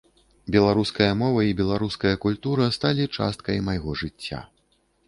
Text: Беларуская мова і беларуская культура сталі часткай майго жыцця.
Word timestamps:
Беларуская 0.53 1.09
мова 1.19 1.43
і 1.49 1.53
беларуская 1.61 2.15
культура 2.27 2.71
сталі 2.79 3.09
часткай 3.21 3.65
майго 3.71 3.89
жыцця. 4.05 4.47